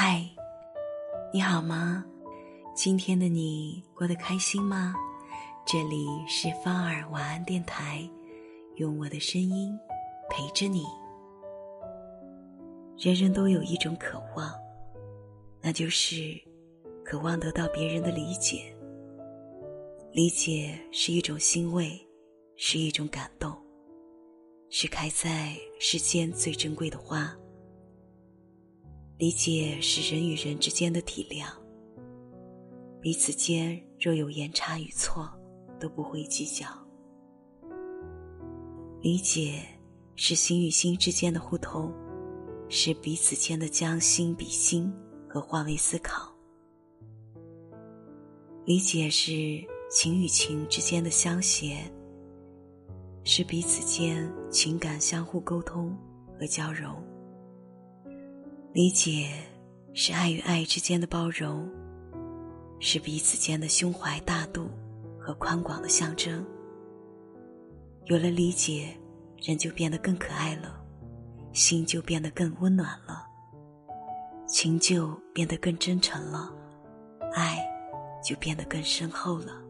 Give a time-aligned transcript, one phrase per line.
[0.00, 0.24] 嗨，
[1.32, 2.04] 你好吗？
[2.72, 4.94] 今天的你过得开心吗？
[5.66, 8.08] 这里是芳儿晚安电台，
[8.76, 9.76] 用我的声音
[10.30, 10.84] 陪着你。
[12.96, 14.54] 人人都有一种渴望，
[15.60, 16.14] 那就是
[17.04, 18.72] 渴望得到别人的理解。
[20.12, 22.00] 理解是一种欣慰，
[22.54, 23.52] 是一种感动，
[24.70, 27.36] 是开在世间最珍贵的花。
[29.18, 31.48] 理解是人与人之间的体谅，
[33.00, 35.28] 彼此间若有言差与错，
[35.80, 36.64] 都不会计较。
[39.00, 39.60] 理解
[40.14, 41.92] 是心与心之间的互通，
[42.68, 44.92] 是彼此间的将心比心
[45.28, 46.32] 和换位思考。
[48.64, 49.32] 理解是
[49.90, 51.76] 情与情之间的相携，
[53.24, 55.92] 是彼此间情感相互沟通
[56.38, 56.94] 和交融。
[58.74, 59.30] 理解
[59.94, 61.66] 是爱与爱之间的包容，
[62.78, 64.68] 是彼此间的胸怀大度
[65.18, 66.44] 和宽广的象征。
[68.04, 68.94] 有了理解，
[69.42, 70.80] 人就变得更可爱了，
[71.54, 73.26] 心就变得更温暖了，
[74.46, 76.52] 情就变得更真诚了，
[77.32, 77.58] 爱
[78.22, 79.62] 就变得更深厚了。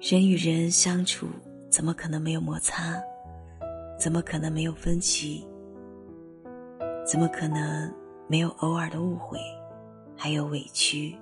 [0.00, 1.26] 人与人相处，
[1.70, 2.98] 怎么可能没有摩擦？
[3.98, 5.46] 怎么可能没有分歧？
[7.10, 7.90] 怎么可能
[8.26, 9.38] 没有偶尔的误会，
[10.14, 11.16] 还有委屈？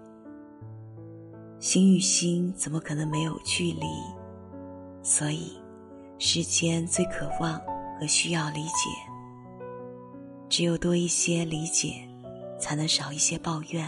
[1.60, 3.86] 心与心怎么可能没有距离？
[5.00, 5.56] 所以，
[6.18, 7.60] 世间最渴望
[8.00, 8.90] 和需要理解。
[10.48, 11.92] 只有多一些理解，
[12.58, 13.86] 才能少一些抱怨；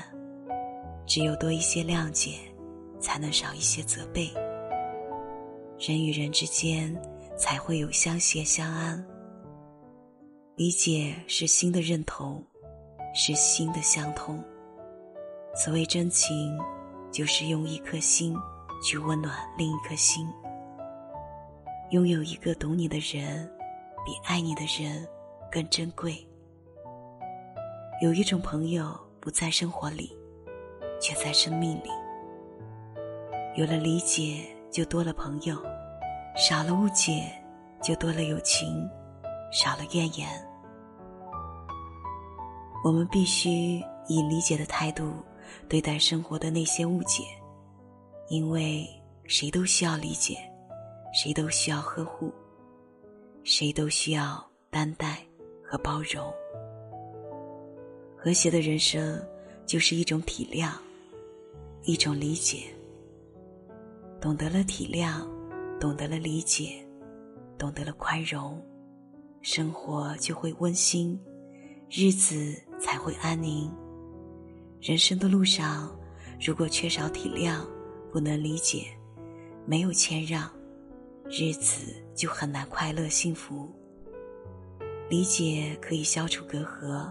[1.05, 2.39] 只有多一些谅解，
[3.01, 4.31] 才能少一些责备。
[5.81, 6.97] 人与人之间
[7.37, 9.05] 才会有相携相安。
[10.59, 12.43] 理解是心的认同，
[13.15, 14.43] 是心的相通。
[15.55, 16.59] 所谓真情，
[17.13, 18.37] 就是用一颗心
[18.83, 20.29] 去温暖另一颗心。
[21.91, 23.49] 拥有一个懂你的人，
[24.05, 25.07] 比爱你的人
[25.49, 26.27] 更珍贵。
[28.03, 30.13] 有一种朋友不在生活里，
[31.01, 31.91] 却在生命里。
[33.55, 35.55] 有了理解，就多了朋友；
[36.37, 37.31] 少了误解，
[37.81, 38.67] 就多了友情；
[39.53, 40.29] 少了怨言。
[42.85, 45.13] 我们必须以理解的态度
[45.69, 47.25] 对待生活的那些误解，
[48.29, 48.89] 因为
[49.25, 50.39] 谁都需要理解，
[51.13, 52.33] 谁都需要呵护，
[53.43, 55.19] 谁都需要担待
[55.63, 56.33] 和包容。
[58.17, 59.21] 和谐的人生
[59.67, 60.73] 就是一种体谅，
[61.83, 62.65] 一种理解。
[64.21, 65.27] 懂得了体谅，
[65.79, 66.85] 懂得了理解，
[67.57, 68.61] 懂得了宽容，
[69.43, 71.19] 生活就会温馨。
[71.91, 73.73] 日子才会安宁。
[74.81, 75.91] 人生的路上，
[76.39, 77.61] 如果缺少体谅，
[78.13, 78.89] 不能理解，
[79.65, 80.51] 没有谦让，
[81.31, 83.69] 日子就很难快乐幸福。
[85.09, 87.11] 理解可以消除隔阂，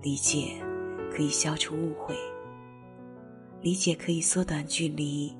[0.00, 0.62] 理解
[1.10, 2.16] 可以消除误会，
[3.60, 5.34] 理解可以缩短距离。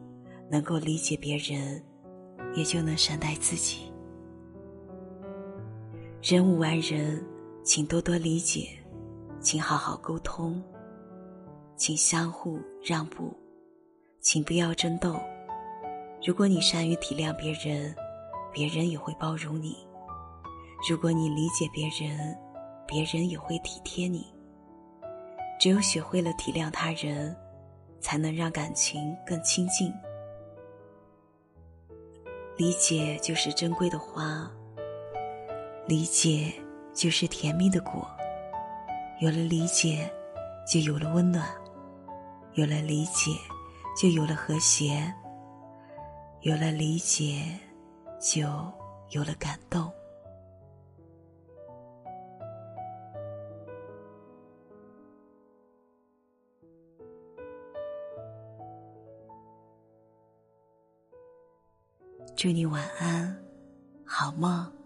[0.50, 1.82] 能够理解别人，
[2.54, 3.90] 也就能善待自己。
[6.22, 7.24] 人无完人。
[7.64, 8.68] 请多多理解，
[9.40, 10.62] 请好好沟通，
[11.76, 13.34] 请相互让步，
[14.20, 15.18] 请不要争斗。
[16.22, 17.96] 如果你善于体谅别人，
[18.52, 19.72] 别人也会包容你；
[20.86, 22.36] 如果你理解别人，
[22.86, 24.26] 别人也会体贴你。
[25.58, 27.34] 只有学会了体谅他人，
[27.98, 29.90] 才能让感情更亲近。
[32.58, 34.50] 理解就是珍贵的花，
[35.86, 36.52] 理解。
[36.94, 38.08] 就是甜蜜的果，
[39.20, 40.08] 有了理解，
[40.66, 41.44] 就有了温暖；
[42.54, 43.32] 有了理解，
[44.00, 45.12] 就有了和谐；
[46.42, 47.42] 有了理解，
[48.20, 48.42] 就
[49.10, 49.92] 有了感动。
[62.36, 63.36] 祝你晚安，
[64.06, 64.83] 好梦。